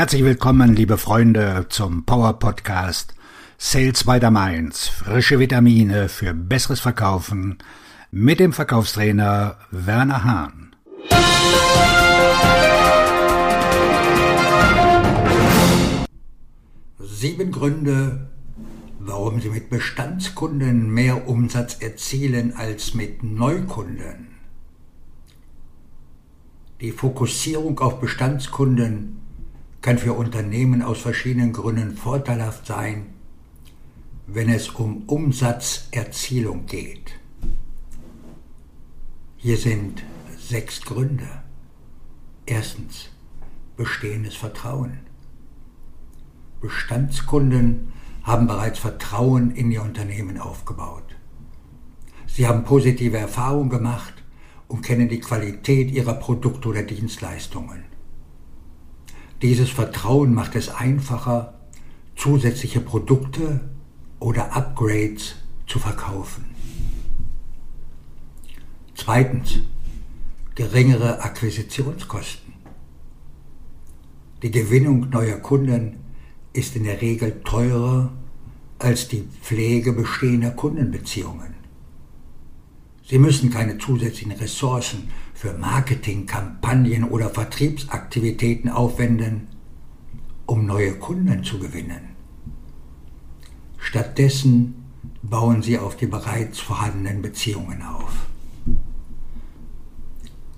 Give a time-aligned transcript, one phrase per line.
[0.00, 3.14] Herzlich willkommen, liebe Freunde, zum Power Podcast
[3.58, 4.88] Sales by the Mainz.
[4.88, 7.58] Frische Vitamine für besseres Verkaufen
[8.10, 10.74] mit dem Verkaufstrainer Werner Hahn.
[16.98, 18.30] Sieben Gründe,
[19.00, 24.28] warum Sie mit Bestandskunden mehr Umsatz erzielen als mit Neukunden.
[26.80, 29.20] Die Fokussierung auf Bestandskunden
[29.82, 33.06] kann für Unternehmen aus verschiedenen Gründen vorteilhaft sein,
[34.26, 37.12] wenn es um Umsatzerzielung geht.
[39.36, 40.02] Hier sind
[40.38, 41.26] sechs Gründe.
[42.44, 43.08] Erstens,
[43.76, 44.98] bestehendes Vertrauen.
[46.60, 51.16] Bestandskunden haben bereits Vertrauen in ihr Unternehmen aufgebaut.
[52.26, 54.14] Sie haben positive Erfahrungen gemacht
[54.68, 57.84] und kennen die Qualität ihrer Produkte oder Dienstleistungen.
[59.42, 61.54] Dieses Vertrauen macht es einfacher,
[62.14, 63.60] zusätzliche Produkte
[64.18, 66.44] oder Upgrades zu verkaufen.
[68.94, 69.60] Zweitens,
[70.54, 72.52] geringere Akquisitionskosten.
[74.42, 75.96] Die Gewinnung neuer Kunden
[76.52, 78.12] ist in der Regel teurer
[78.78, 81.59] als die Pflege bestehender Kundenbeziehungen.
[83.10, 89.48] Sie müssen keine zusätzlichen Ressourcen für Marketingkampagnen oder Vertriebsaktivitäten aufwenden,
[90.46, 92.10] um neue Kunden zu gewinnen.
[93.78, 94.84] Stattdessen
[95.22, 98.12] bauen sie auf die bereits vorhandenen Beziehungen auf.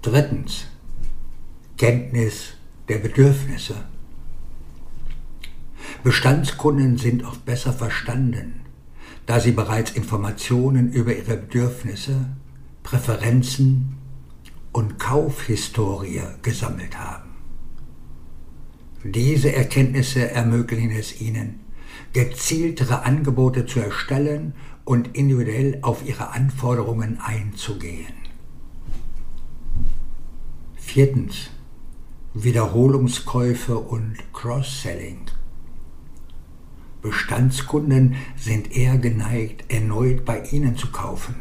[0.00, 0.68] Drittens.
[1.76, 2.54] Kenntnis
[2.88, 3.74] der Bedürfnisse.
[6.02, 8.62] Bestandskunden sind oft besser verstanden
[9.28, 12.30] da sie bereits Informationen über ihre Bedürfnisse,
[12.82, 13.98] Präferenzen
[14.72, 17.28] und Kaufhistorie gesammelt haben.
[19.04, 21.60] Diese Erkenntnisse ermöglichen es ihnen,
[22.14, 24.54] gezieltere Angebote zu erstellen
[24.86, 28.14] und individuell auf ihre Anforderungen einzugehen.
[30.76, 31.50] Viertens.
[32.32, 35.26] Wiederholungskäufe und Cross-Selling.
[37.02, 41.36] Bestandskunden sind eher geneigt, erneut bei Ihnen zu kaufen.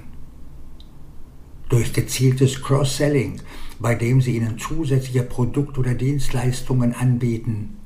[1.69, 3.41] Durch gezieltes Cross-Selling,
[3.79, 7.77] bei dem Sie Ihnen zusätzliche Produkte oder Dienstleistungen anbieten,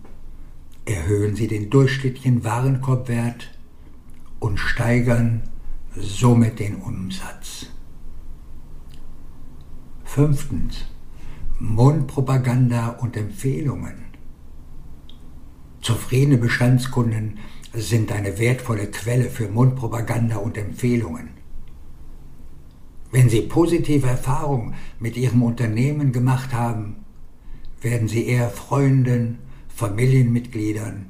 [0.86, 3.52] erhöhen Sie den durchschnittlichen Warenkorbwert
[4.40, 5.44] und steigern
[5.96, 7.68] somit den Umsatz.
[10.04, 10.86] Fünftens.
[11.60, 14.06] Mundpropaganda und Empfehlungen.
[15.80, 17.38] Zufriedene Bestandskunden
[17.74, 21.30] sind eine wertvolle Quelle für Mundpropaganda und Empfehlungen.
[23.12, 26.98] Wenn Sie positive Erfahrungen mit Ihrem Unternehmen gemacht haben,
[27.82, 29.40] werden Sie eher Freunden,
[29.76, 31.10] Familienmitgliedern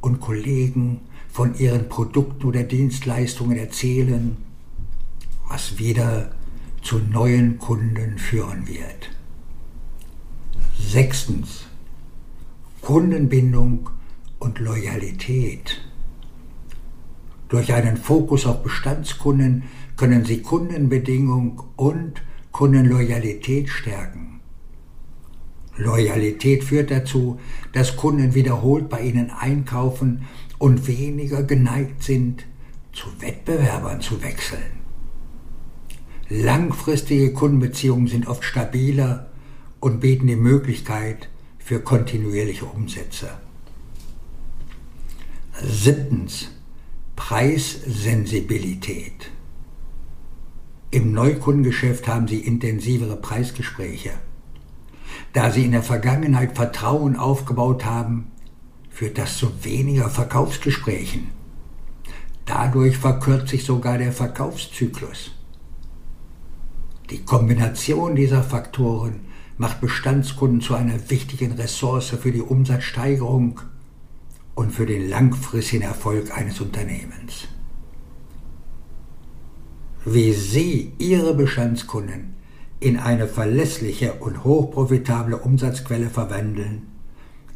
[0.00, 4.36] und Kollegen von Ihren Produkten oder Dienstleistungen erzählen,
[5.48, 6.32] was wieder
[6.82, 9.10] zu neuen Kunden führen wird.
[10.78, 11.66] Sechstens.
[12.80, 13.90] Kundenbindung
[14.38, 15.82] und Loyalität.
[17.48, 19.64] Durch einen Fokus auf Bestandskunden
[19.96, 22.22] können Sie Kundenbedingung und
[22.52, 24.40] Kundenloyalität stärken.
[25.76, 27.38] Loyalität führt dazu,
[27.72, 30.26] dass Kunden wiederholt bei Ihnen einkaufen
[30.58, 32.44] und weniger geneigt sind,
[32.92, 34.78] zu Wettbewerbern zu wechseln.
[36.28, 39.30] Langfristige Kundenbeziehungen sind oft stabiler
[39.80, 43.30] und bieten die Möglichkeit für kontinuierliche Umsätze.
[45.62, 46.50] Siebtens.
[47.28, 49.30] Preissensibilität.
[50.90, 54.12] Im Neukundengeschäft haben Sie intensivere Preisgespräche.
[55.34, 58.30] Da Sie in der Vergangenheit Vertrauen aufgebaut haben,
[58.88, 61.28] führt das zu weniger Verkaufsgesprächen.
[62.46, 65.32] Dadurch verkürzt sich sogar der Verkaufszyklus.
[67.10, 69.20] Die Kombination dieser Faktoren
[69.58, 73.60] macht Bestandskunden zu einer wichtigen Ressource für die Umsatzsteigerung
[74.58, 77.46] und für den langfristigen Erfolg eines Unternehmens.
[80.04, 82.34] Wie Sie Ihre Bestandskunden
[82.80, 86.88] in eine verlässliche und hochprofitable Umsatzquelle verwandeln,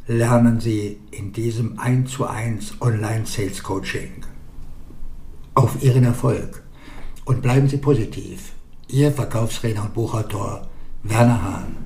[0.07, 4.25] lernen Sie in diesem 1 zu 1 Online Sales Coaching.
[5.55, 6.63] Auf Ihren Erfolg
[7.25, 8.53] und bleiben Sie positiv.
[8.87, 10.69] Ihr Verkaufsredner und Buchautor
[11.03, 11.82] Werner Hahn.